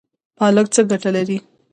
[0.37, 1.37] پالک څه ګټه لري؟